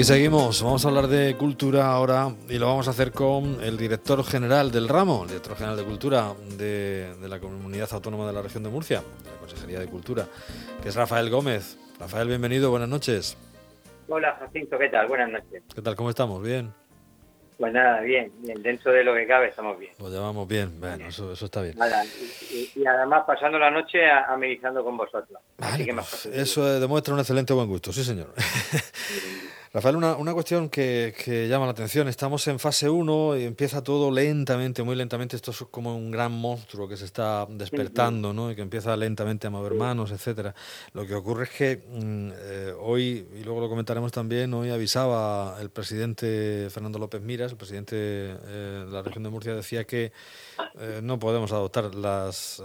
[0.00, 3.76] Aquí seguimos, vamos a hablar de cultura ahora y lo vamos a hacer con el
[3.76, 8.32] director general del ramo, el director general de cultura de, de, la Comunidad Autónoma de
[8.32, 10.24] la Región de Murcia, de la Consejería de Cultura,
[10.82, 11.76] que es Rafael Gómez.
[11.98, 13.36] Rafael, bienvenido, buenas noches.
[14.08, 15.06] Hola Jacinto, ¿qué tal?
[15.06, 15.64] Buenas noches.
[15.74, 15.94] ¿Qué tal?
[15.96, 16.42] ¿Cómo estamos?
[16.42, 16.72] ¿Bien?
[17.58, 18.62] Pues nada, bien, bien.
[18.62, 19.92] Dentro de lo que cabe estamos bien.
[19.98, 21.76] Lo llevamos bien, bueno, Eso, eso, está bien.
[21.76, 22.02] Nada,
[22.50, 25.38] y, y, además pasando la noche amenizando con vosotros.
[25.58, 28.32] Vale, Así que pues más eso demuestra un excelente buen gusto, sí señor.
[29.72, 32.08] Rafael, una, una cuestión que, que, llama la atención.
[32.08, 35.36] Estamos en fase 1 y empieza todo lentamente, muy lentamente.
[35.36, 38.50] Esto es como un gran monstruo que se está despertando ¿no?
[38.50, 40.56] y que empieza lentamente a mover manos, etcétera.
[40.92, 45.56] Lo que ocurre es que mm, eh, hoy, y luego lo comentaremos también, hoy avisaba
[45.60, 50.10] el presidente Fernando López Miras, el presidente eh, de la región de Murcia, decía que
[50.80, 52.60] eh, no podemos adoptar las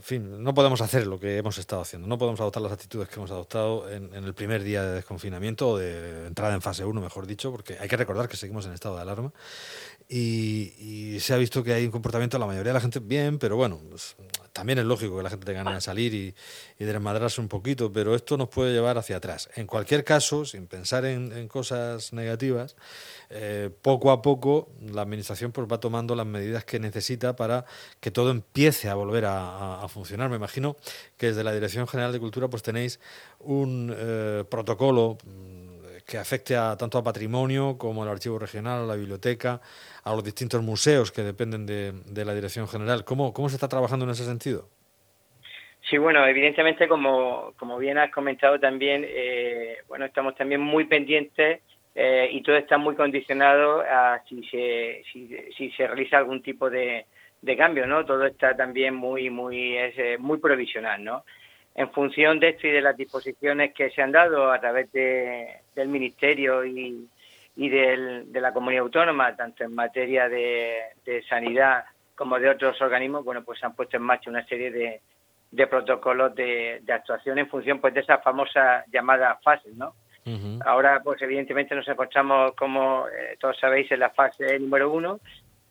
[0.00, 3.16] fin, no podemos hacer lo que hemos estado haciendo, no podemos adoptar las actitudes que
[3.16, 7.26] hemos adoptado en, el primer día de desconfinamiento o de entrada en fase 1, mejor
[7.26, 9.32] dicho, porque hay que recordar que seguimos en estado de alarma
[10.08, 13.38] y, se ha visto que hay un comportamiento de la mayoría de la gente bien,
[13.38, 14.16] pero bueno, pues,
[14.52, 16.34] también es lógico que la gente tenga ganas de salir y,
[16.78, 19.50] y de desmadrarse un poquito, pero esto nos puede llevar hacia atrás.
[19.54, 22.74] En cualquier caso, sin pensar en, en cosas negativas,
[23.30, 27.64] eh, poco a poco la administración pues va tomando las medidas que necesita para
[28.00, 30.28] que todo empiece a volver a, funcionar.
[30.30, 30.76] Me imagino
[31.16, 33.00] que desde la Dirección General de Cultura pues tenéis
[33.38, 35.18] un eh, protocolo
[36.06, 39.60] que afecte a, tanto a patrimonio como al archivo regional, a la biblioteca,
[40.02, 43.04] a los distintos museos que dependen de, de la Dirección General.
[43.04, 44.68] ¿Cómo, ¿Cómo se está trabajando en ese sentido?
[45.88, 51.62] Sí, bueno, evidentemente, como, como bien has comentado también, eh, bueno, estamos también muy pendientes
[51.94, 57.06] eh, y todo está muy condicionado a si se, si, se realiza algún tipo de,
[57.42, 58.04] de cambio, ¿no?
[58.04, 61.24] Todo está también muy, muy, es, eh, muy provisional, ¿no?
[61.74, 65.60] En función de esto y de las disposiciones que se han dado a través de,
[65.74, 67.08] del Ministerio y,
[67.56, 71.84] y del, de la comunidad autónoma, tanto en materia de, de, sanidad
[72.14, 75.00] como de otros organismos, bueno, pues se han puesto en marcha una serie de,
[75.50, 79.94] de protocolos de, de, actuación en función pues de esas famosas llamadas fases, ¿no?
[80.26, 80.62] Uh -huh.
[80.66, 85.20] Ahora, pues evidentemente nos encontramos, como eh, todos sabéis, en la fase número uno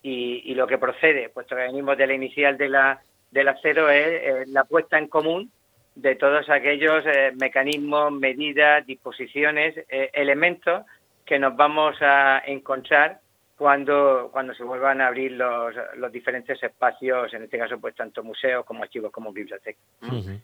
[0.02, 3.02] y, y, lo que procede, puesto que venimos de la inicial de la,
[3.32, 5.52] de la cero, es eh, la puesta en común
[5.96, 10.86] de todos aquellos eh, mecanismos, medidas, disposiciones, eh, elementos
[11.26, 13.20] que nos vamos a encontrar
[13.58, 18.24] cuando, cuando se vuelvan a abrir los, los diferentes espacios, en este caso, pues tanto
[18.24, 19.84] museos como archivos como bibliotecas.
[20.04, 20.42] Uh -huh.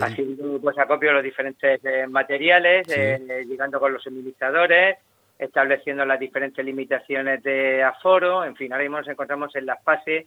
[0.00, 2.94] Haciendo pues acopio de los diferentes eh, materiales, sí.
[2.96, 4.96] eh, llegando con los suministradores,
[5.38, 10.26] estableciendo las diferentes limitaciones de aforo, en fin, ahora mismo nos encontramos en la fase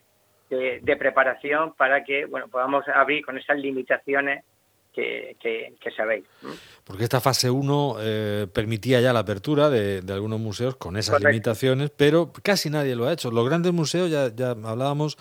[0.50, 4.44] de, de preparación para que bueno podamos abrir con esas limitaciones
[4.94, 6.24] que, que, que, sabéis.
[6.86, 11.16] Porque esta fase 1 eh, permitía ya la apertura de, de, algunos museos con esas
[11.16, 11.30] Correcto.
[11.32, 13.30] limitaciones, pero casi nadie lo ha hecho.
[13.30, 15.18] Los grandes museos, ya, ya hablábamos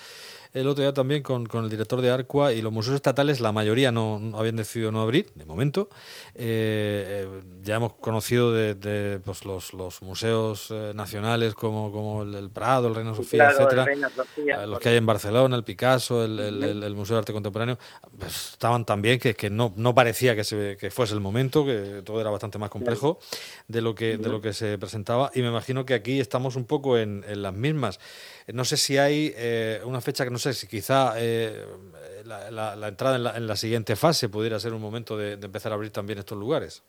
[0.55, 3.51] el otro día también con, con, el director de Arcua y los museos estatales, la
[3.51, 5.89] mayoría no, no habían decidido no abrir, de momento.
[6.37, 12.23] Eh, eh, ya hemos conocido de, de pues los, los, museos eh, nacionales como, como
[12.23, 15.57] el, el, Prado, el Reina Sofía, claro, etcétera, Reina Sofía, los que hay en Barcelona,
[15.57, 17.77] el Picasso, el, el, el Museo de Arte Contemporáneo,
[18.17, 22.03] pues estaban también que, que no, no parecía que, se, que fuese el momento, que
[22.05, 23.19] todo era bastante más complejo
[23.67, 26.65] de lo que, de lo que se presentaba y me imagino que aquí estamos un
[26.65, 27.99] poco en, en las mismas.
[28.53, 31.65] No sé si hay eh, una fecha que no sé si quizá eh,
[32.25, 35.37] la, la, la, entrada en la, en la, siguiente fase pudiera ser un momento de,
[35.37, 36.85] de, empezar a abrir también estos lugares.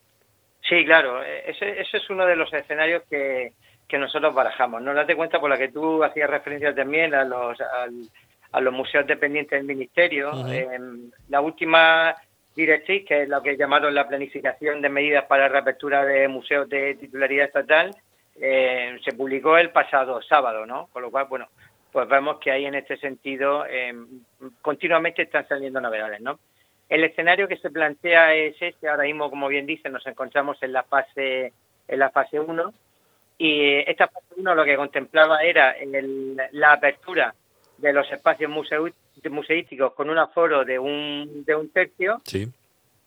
[0.67, 3.53] Sí, claro, ese, ese es uno de los escenarios que,
[3.87, 4.81] que nosotros barajamos.
[4.81, 7.87] No date cuenta por la que tú hacías referencia también a los, a,
[8.51, 10.31] a los museos dependientes del Ministerio.
[10.31, 10.53] Uh -huh.
[10.53, 12.15] eh, la última
[12.55, 16.67] directriz, que es lo que llamaron la planificación de medidas para la reapertura de museos
[16.69, 17.91] de titularidad estatal,
[18.39, 20.87] eh, se publicó el pasado sábado, ¿no?
[20.91, 21.47] Con lo cual, bueno,
[21.91, 23.93] pues vemos que ahí en este sentido eh,
[24.61, 26.39] continuamente están saliendo novedades, ¿no?
[26.89, 30.73] El escenario que se plantea es este, ahora mismo, como bien dice, nos encontramos en
[30.73, 31.53] la fase
[31.87, 32.73] en la fase 1
[33.37, 37.33] y esta fase 1 lo que contemplaba era el, la apertura
[37.77, 38.89] de los espacios museu,
[39.29, 42.47] museísticos con un aforo de un, de un tercio sí.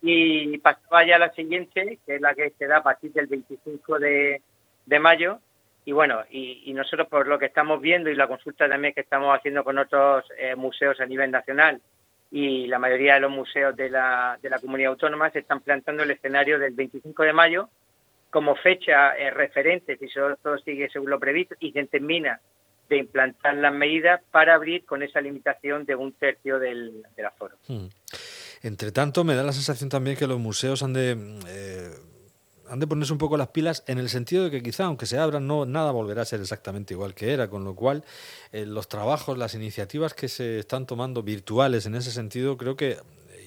[0.02, 3.26] y pasaba ya a la siguiente, que es la que se da a partir del
[3.26, 4.42] 25 de,
[4.88, 5.38] de mayo.
[5.84, 9.00] Y bueno, y, y, nosotros por lo que estamos viendo y la consulta también que
[9.00, 11.80] estamos haciendo con otros eh, museos a nivel nacional
[12.30, 16.02] y la mayoría de los museos de la, de la comunidad autónoma se están planteando
[16.02, 17.70] el escenario del 25 de mayo
[18.28, 20.06] como fecha eh, referente, si
[20.42, 22.38] todo sigue según lo previsto, y se termina
[22.90, 27.56] de implantar las medidas para abrir con esa limitación de un tercio del, del aforo.
[27.66, 27.86] Hmm.
[28.62, 31.16] Entre tanto, me da la sensación también que los museos han de...
[31.48, 32.07] Eh
[32.70, 35.18] han de ponerse un poco las pilas en el sentido de que quizá, aunque se
[35.18, 38.04] abran, no nada volverá a ser exactamente igual que era, con lo cual
[38.52, 42.98] eh, los trabajos, las iniciativas que se están tomando virtuales en ese sentido, creo que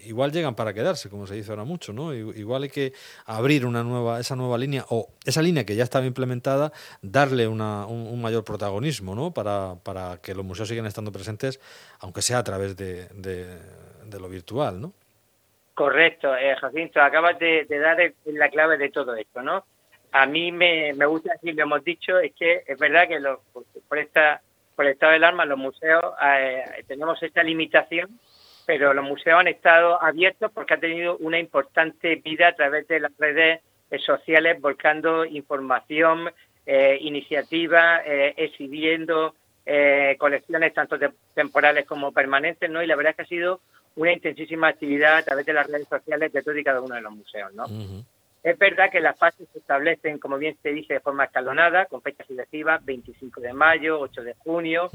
[0.05, 2.13] igual llegan para quedarse, como se dice ahora mucho, ¿no?
[2.13, 2.93] Igual hay que
[3.25, 6.71] abrir una nueva, esa nueva línea, o esa línea que ya estaba implementada,
[7.01, 9.33] darle una, un, mayor protagonismo, ¿no?
[9.33, 11.59] Para, para que los museos sigan estando presentes,
[11.99, 14.93] aunque sea a través de, de, lo virtual, ¿no?
[15.73, 19.65] Correcto, eh, Jacinto, acabas de, dar la clave de todo esto, ¿no?
[20.11, 23.19] A mí me, me gusta decir, lo hemos dicho, es que es verdad que
[23.87, 24.41] por, esta,
[24.75, 28.19] por el estado del arma, los museos eh, tenemos esta limitación,
[28.65, 32.99] pero los museos han estado abiertos porque ha tenido una importante vida a través de
[32.99, 33.61] las redes
[33.99, 36.31] sociales, volcando información,
[36.65, 39.35] eh, iniciativas, eh, exhibiendo
[39.65, 40.97] eh, colecciones tanto
[41.33, 42.83] temporales como permanentes, ¿no?
[42.83, 43.61] Y la verdad es que ha sido
[43.95, 47.01] una intensísima actividad a través de las redes sociales de todo y cada uno de
[47.01, 47.65] los museos, ¿no?
[48.43, 52.01] Es verdad que las fases se establecen, como bien se dice, de forma escalonada, con
[52.01, 54.89] fechas sucesivas, 25 de mayo, 8 de junio,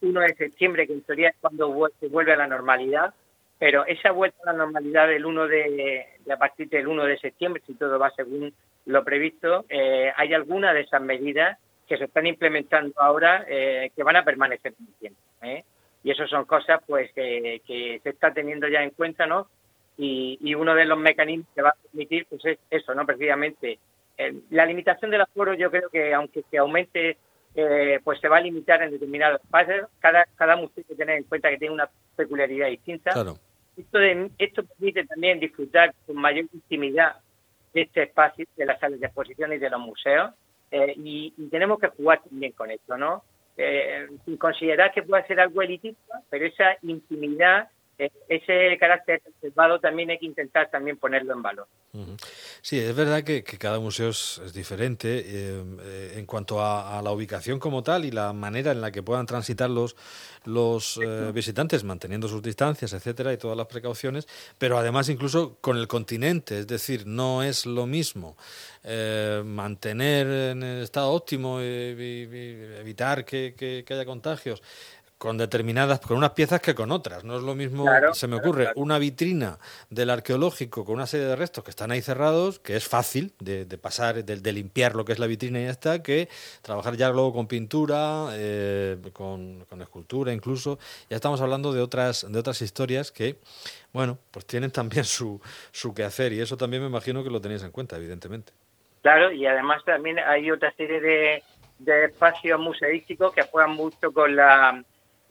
[0.00, 3.12] 1 de septiembre, que en teoría es cuando se vuelve a la normalidad,
[3.58, 7.62] pero esa vuelta a la normalidad del 1 de, a partir del 1 de septiembre,
[7.66, 8.52] si todo va según
[8.86, 11.58] lo previsto, eh, hay algunas de esas medidas
[11.88, 15.20] que se están implementando ahora eh, que van a permanecer un tiempo.
[15.42, 15.64] ¿eh?
[16.04, 19.48] Y eso son cosas pues que, que se está teniendo ya en cuenta, ¿no?
[19.96, 23.06] y, uno de los mecanismos que va a permitir pues es eso, ¿no?
[23.06, 23.78] Precisamente
[24.18, 27.16] eh, la limitación del aforo yo creo que aunque se aumente
[27.54, 29.88] eh, pues se va a limitar en determinados espacios.
[30.00, 33.10] Cada, cada museo hay que tener en cuenta que tiene una peculiaridad distinta.
[33.76, 37.16] Esto, de, esto permite también disfrutar con mayor intimidad
[37.72, 40.32] de este espacio, de las salas de exposición y de los museos.
[40.70, 43.22] Eh, y, y, tenemos que jugar también con esto, ¿no?
[44.24, 47.81] Sin considerar que pueda ser algo elitista, pero esa intimidad eh,
[48.28, 51.66] ese carácter reservado también hay que intentar también ponerlo en valor.
[52.62, 57.58] Sí, es verdad que, cada museo es, diferente eh, eh, en cuanto a, la ubicación
[57.58, 59.96] como tal y la manera en la que puedan transitar los,
[60.44, 60.98] los
[61.34, 64.26] visitantes manteniendo sus distancias, etcétera, y todas las precauciones,
[64.58, 68.36] pero además incluso con el continente, es decir, no es lo mismo
[69.44, 74.62] mantener en el estado óptimo y, evitar que haya contagios
[75.22, 77.22] con determinadas, con unas piezas que con otras.
[77.22, 79.56] No es lo mismo, se me ocurre, una vitrina
[79.88, 83.64] del arqueológico con una serie de restos que están ahí cerrados, que es fácil de,
[83.78, 86.28] pasar, de, limpiar lo que es la vitrina y ya está, que
[86.60, 90.80] trabajar ya luego con pintura, eh, con, escultura incluso.
[91.08, 93.36] Ya estamos hablando de otras, de otras historias que,
[93.92, 95.40] bueno, pues tienen también su,
[95.70, 98.52] su quehacer y eso también me imagino que lo tenéis en cuenta, evidentemente.
[99.02, 101.44] Claro, y además también hay otra serie de,
[101.78, 104.82] de espacios museísticos que juegan mucho con la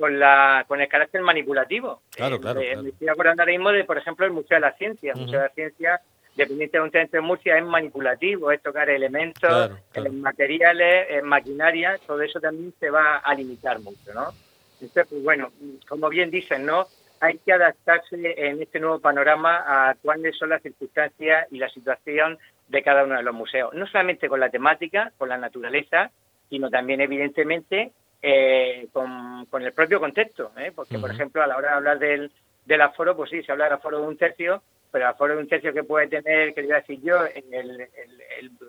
[0.02, 2.02] con la con el carácter manipulativo.
[2.10, 2.60] Claro, claro.
[2.60, 5.14] Eh, me estoy acordando ahora mismo de, por ejemplo, el Museo de la Ciencia.
[5.14, 6.02] El Museo de la Ciencia,
[6.36, 9.72] dependientemente de Murcia, es manipulativo, es tocar elementos,
[10.12, 14.30] materiales, maquinaria, todo eso también se va a limitar mucho, ¿no?
[14.74, 15.52] Entonces, pues bueno,
[15.88, 16.88] como bien dicen, ¿no?
[17.20, 22.40] Hay que adaptarse en este nuevo panorama a cuáles son las circunstancias y la situación
[22.68, 23.72] de cada uno de los museos.
[23.76, 26.10] No solamente con la temática, con la naturaleza,
[26.50, 30.72] sino también, evidentemente, eh, con, el propio contexto, ¿eh?
[30.76, 32.32] porque, por ejemplo, a la hora de hablar del,
[32.66, 35.42] del aforo, pues sí, se habla del aforo de un tercio, pero el aforo de
[35.42, 37.88] un tercio que puede tener, que decir yo, en el,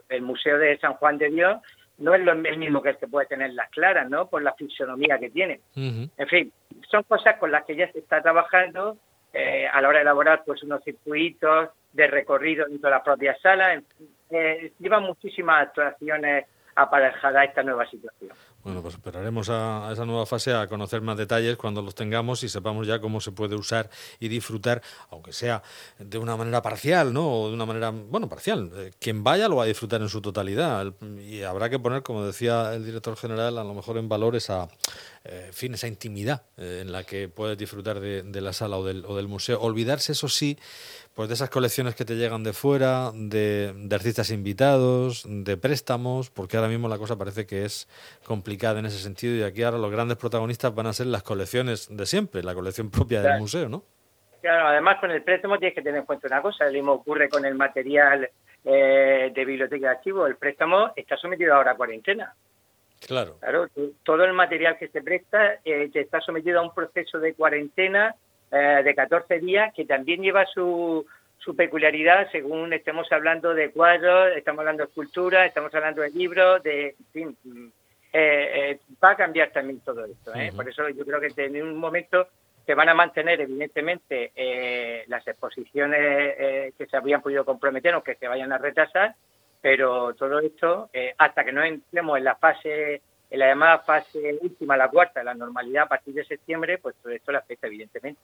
[0.09, 1.61] el, Museo de San Juan de Dios,
[1.99, 4.29] no es lo, el mismo que el que puede tener las claras, ¿no?
[4.29, 5.61] Por la fisonomía que tiene.
[5.75, 6.53] En fin,
[6.91, 8.97] son cosas con las que ya se está trabajando
[9.33, 13.41] eh, a la hora de elaborar pues unos circuitos de recorrido dentro de las propias
[13.41, 13.83] salas.
[14.31, 18.33] Eh, llevan muchísimas actuaciones aparejadas a esta nueva situación.
[18.65, 22.49] Bueno, pues esperaremos a, esa nueva fase a conocer más detalles cuando los tengamos y
[22.49, 23.91] sepamos ya cómo se puede usar
[24.21, 25.63] y disfrutar, aunque sea
[25.99, 27.29] de una manera parcial, ¿no?
[27.29, 28.71] O de una manera, bueno, parcial.
[28.77, 32.25] Eh, quien vaya lo va a disfrutar en su totalidad y habrá que poner, como
[32.25, 34.69] decía el director general, a lo mejor en valor esa,
[35.25, 39.05] eh, fin, esa intimidad eh, en la que puedes disfrutar de, la sala o del,
[39.07, 39.61] o del museo.
[39.61, 40.57] Olvidarse, eso sí,
[41.15, 46.57] pues de esas colecciones que te llegan de fuera, de, artistas invitados, de préstamos, porque
[46.57, 47.89] ahora mismo la cosa parece que es
[48.25, 51.95] complicada en ese sentido y aquí ahora los grandes protagonistas van a ser las colecciones
[51.95, 53.85] de siempre, la colección propia del museo, ¿no?
[54.41, 57.29] Claro, además con el préstamo tienes que tener en cuenta una cosa, lo mismo ocurre
[57.29, 58.29] con el material
[58.65, 62.35] eh, de biblioteca de archivo, el préstamo está sometido ahora a cuarentena.
[63.07, 63.37] Claro.
[63.41, 63.67] Claro,
[64.05, 68.15] todo el material que se presta eh, está sometido a un proceso de cuarentena
[68.53, 71.05] eh, de 14 días, que también lleva su,
[71.39, 76.63] su peculiaridad según estemos hablando de cuadros, estamos hablando de escultura, estamos hablando de libros,
[76.63, 77.73] de, en fin,
[78.13, 80.33] eh, eh, va a cambiar también todo esto.
[80.55, 82.29] Por eso yo creo que en un momento
[82.65, 84.33] se van a mantener evidentemente
[85.09, 89.17] las exposiciones que se habían podido comprometer o que se vayan a retrasar,
[89.63, 93.01] pero todo esto, eh, hasta que no entremos en la fase
[93.33, 97.11] en la llamada fase última, la cuarta, la normalidad a partir de septiembre, pues todo
[97.15, 98.21] esto le afecta evidentemente.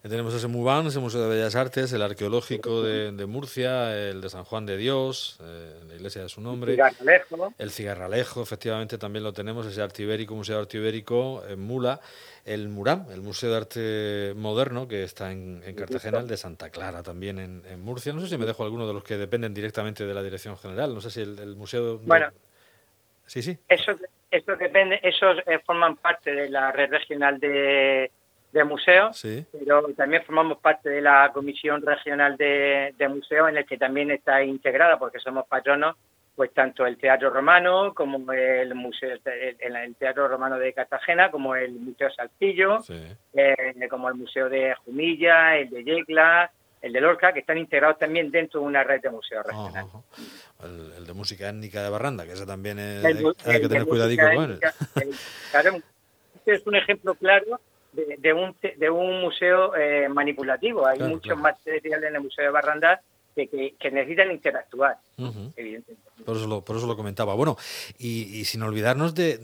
[0.00, 4.44] Tenemos ese MUBAN, ese Museo de Bellas Artes, el arqueológico de, Murcia, el de San
[4.44, 6.72] Juan de Dios, eh, la iglesia de su nombre.
[6.72, 7.54] El cigarralejo.
[7.58, 12.00] El cigarralejo, efectivamente, también lo tenemos, ese arte ibérico, Museo Arte Ibérico en Mula.
[12.46, 17.02] El MURAM, el Museo de Arte Moderno, que está en, Cartagena, el de Santa Clara
[17.02, 18.14] también en, Murcia.
[18.14, 20.94] No sé si me dejo alguno de los que dependen directamente de la Dirección General.
[20.94, 21.98] No sé si el, Museo...
[21.98, 22.30] Bueno,
[23.26, 23.58] sí, sí.
[23.68, 23.92] Eso
[24.30, 28.10] esto depende, esos eh, forman parte de la red regional de,
[28.64, 34.10] museos, pero también formamos parte de la comisión regional de, museos en el que también
[34.10, 35.96] está integrada, porque somos patronos,
[36.34, 41.72] pues tanto el Teatro Romano como el museo, el, Teatro Romano de Cartagena, como el
[41.72, 42.78] Museo Saltillo,
[43.32, 47.98] eh, como el Museo de Jumilla, el de Yecla, el de Lorca, que están integrados
[47.98, 49.92] también dentro de una red de museos regionales.
[50.62, 54.50] El, de música étnica de Barranda, que ese también es, hay, que tener cuidadico con
[54.50, 54.60] él.
[56.34, 57.60] este es un ejemplo claro
[57.92, 60.86] de, un, de un museo eh, manipulativo.
[60.86, 63.00] Hay muchos materiales en el Museo de Barranda
[63.46, 64.98] que, necesitan interactuar,
[65.56, 66.08] evidentemente.
[66.24, 67.34] Por eso, lo, por eso lo comentaba.
[67.34, 67.56] Bueno,
[67.98, 69.38] y, sin olvidarnos de,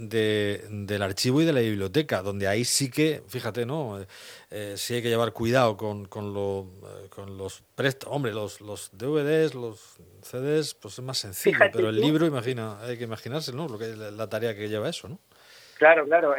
[0.68, 4.04] del archivo y de la biblioteca, donde ahí sí que, fíjate, ¿no?
[4.50, 8.16] Eh, sí hay que llevar cuidado con, con, lo, eh, con los préstamos.
[8.16, 12.98] Hombre, los, los DVDs, los CDs, pues es más sencillo, pero el libro, imagina, hay
[12.98, 13.68] que imaginarse, ¿no?
[13.68, 15.18] Lo que, la tarea que lleva eso, ¿no?
[15.78, 16.34] Claro, claro.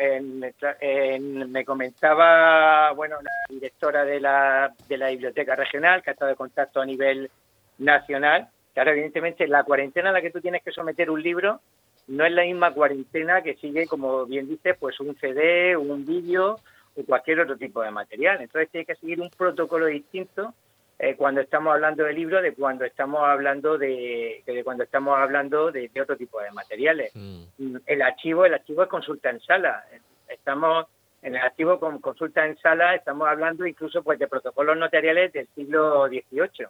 [1.22, 6.38] me comentaba, bueno, la directora de la, de la biblioteca regional, que ha estado de
[6.38, 7.30] contacto a nivel
[7.78, 11.62] nacional, claro, evidentemente la cuarentena a la que tú tienes que someter un libro
[12.08, 16.60] no es la misma cuarentena que sigue, como bien dices, pues un CD, un vídeo
[16.96, 18.42] o cualquier otro tipo de material.
[18.42, 20.54] Entonces tiene que seguir un protocolo distinto
[21.00, 25.72] eh, cuando estamos hablando de libros de cuando estamos hablando de, de cuando estamos hablando
[25.72, 27.12] de, otro tipo de materiales.
[27.16, 27.78] Mm.
[27.86, 29.84] El archivo, el archivo es consulta en sala.
[30.30, 30.86] Estamos
[31.26, 35.48] en el archivo con consulta en sala estamos hablando incluso pues de protocolos notariales del
[35.56, 36.68] siglo XVIII.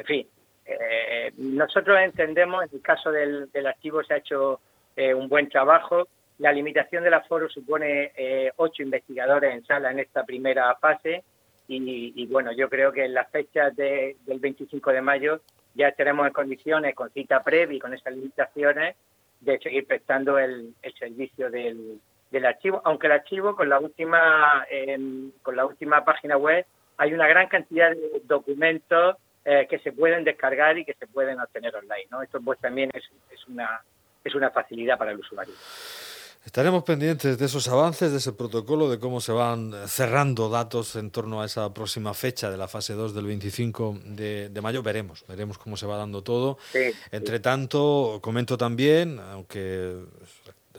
[0.00, 0.26] En fin,
[0.64, 4.60] eh, nosotros entendemos, en el caso del, archivo se ha hecho
[4.96, 6.08] eh, un buen trabajo.
[6.38, 11.22] La limitación del aforo supone eh, ocho investigadores en sala en esta primera fase
[11.68, 15.40] y, bueno, yo creo que en las fechas del 25 de mayo
[15.74, 18.96] ya estaremos en condiciones, con cita previa y con esas limitaciones,
[19.40, 22.00] de seguir prestando el, servicio del,
[22.44, 24.66] archivo, aunque el archivo con la última
[25.42, 26.64] con la última página web
[26.96, 31.40] hay una gran cantidad de documentos eh, que se pueden descargar y que se pueden
[31.40, 32.06] obtener online.
[32.10, 32.22] ¿no?
[32.22, 33.82] Esto pues también es, es, una,
[34.24, 35.54] es una facilidad para el usuario.
[36.44, 41.10] Estaremos pendientes de esos avances, de ese protocolo, de cómo se van cerrando datos en
[41.10, 44.82] torno a esa próxima fecha de la fase 2 del 25 de, mayo.
[44.82, 46.56] Veremos, veremos cómo se va dando todo.
[47.12, 49.96] Entre tanto, comento también, aunque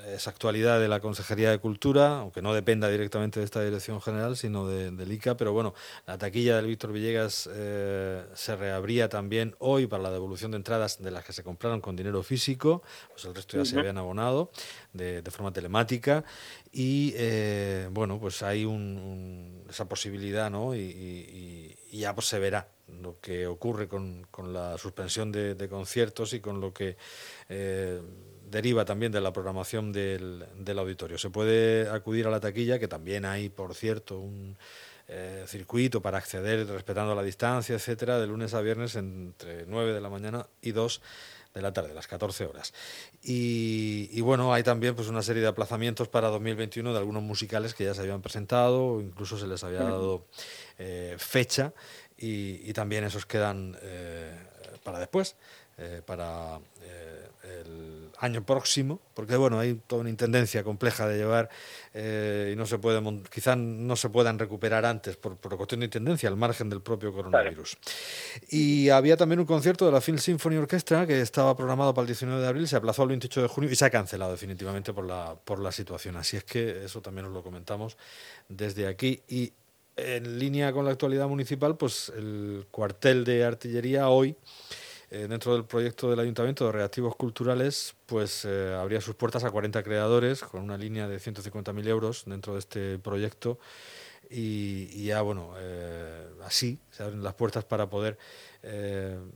[0.08, 4.38] es actualidad de la Consejería de Cultura, aunque no dependa directamente de esta dirección general,
[4.38, 5.74] sino de, del ICA, pero bueno,
[6.08, 11.01] la taquilla del Víctor Villegas eh, se reabría también hoy para la devolución de entradas
[11.01, 14.51] de las que se compraron con dinero físico, pues el resto ya se habían abonado
[14.93, 16.25] de, forma telemática
[16.72, 20.75] y eh, bueno, pues hay un, esa posibilidad, ¿no?
[20.75, 22.70] Y, ya pues se verá
[23.01, 26.96] lo que ocurre con, con la suspensión de, de, conciertos y con lo que
[27.50, 28.01] eh,
[28.51, 31.17] deriva también de la programación del, del, auditorio.
[31.17, 34.58] Se puede acudir a la taquilla, que también hay, por cierto, un
[35.13, 40.00] eh, circuito para acceder respetando la distancia, etcétera, de lunes a viernes entre 9 de
[40.00, 41.01] la mañana y 2
[41.53, 42.74] de la tarde, las 14 horas.
[43.22, 47.84] Y, bueno, hay también pues una serie de aplazamientos para 2021 de algunos musicales que
[47.84, 50.27] ya se habían presentado, incluso se les había dado
[50.79, 51.74] eh, fecha
[52.17, 54.34] y, también esos quedan eh,
[54.81, 55.36] para después,
[56.05, 56.62] para
[57.43, 61.50] el año próximo, porque bueno, hay toda una intendencia compleja de llevar
[61.94, 63.01] eh, y no se puede,
[63.34, 67.12] quizás no se puedan recuperar antes por, por cuestión de intendencia, al margen del propio
[67.12, 67.78] coronavirus.
[68.50, 72.08] Y había también un concierto de la Film Symphony Orchestra que estaba programado para el
[72.08, 75.06] 19 de abril, se aplazó al 28 de junio y se ha cancelado definitivamente por
[75.06, 76.16] la, por la situación.
[76.16, 77.98] Así es que eso también os lo comentamos
[78.48, 79.20] desde aquí.
[79.28, 79.51] Y
[79.98, 84.36] en línea con la actualidad municipal, pues el cuartel de artillería hoy
[85.13, 89.51] eh, dentro del proyecto del Ayuntamiento de Reactivos Culturales, pues eh, abría sus puertas a
[89.51, 93.60] 40 creadores con una línea de 150.000 euros dentro de este proyecto.
[94.30, 98.18] Y, ya, bueno, eh, así se abren las puertas para poder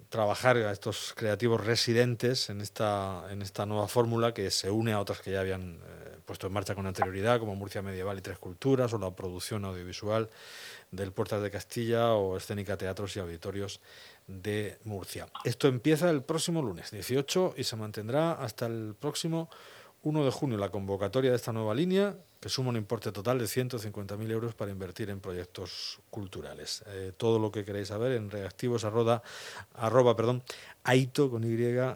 [0.07, 4.99] trabajar a estos creativos residentes en esta, en esta nueva fórmula que se une a
[4.99, 5.79] otras que ya habían
[6.25, 10.29] puesto en marcha con anterioridad, como Murcia Medieval y Tres Culturas o la producción audiovisual
[10.91, 13.81] del Puertas de Castilla o Escénica Teatros y Auditorios
[14.27, 15.27] de Murcia.
[15.43, 19.49] Esto empieza el próximo lunes 18 y se mantendrá hasta el próximo
[20.03, 23.45] 1 de junio la convocatoria de esta nueva línea, que suma un importe total de
[23.45, 26.83] 150.000 euros para invertir en proyectos culturales.
[26.87, 29.23] Eh, todo lo que queréis saber en reactivos arroba,
[29.73, 30.43] arroba perdón,
[30.83, 31.41] aito con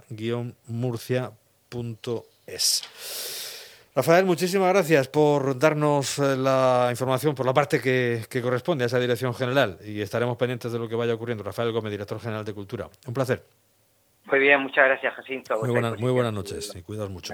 [0.09, 1.29] guion murcia.es.
[3.95, 8.99] Rafael, muchísimas gracias por darnos eh, la información por la parte que, corresponde a esa
[8.99, 11.43] dirección general y estaremos pendientes de lo que vaya ocurriendo.
[11.43, 12.87] Rafael Gómez, director general de Cultura.
[13.07, 13.43] Un placer.
[14.25, 15.59] Muy bien, muchas gracias, Jacinto.
[15.59, 17.33] Muy, muy buenas noches y cuidaos mucho.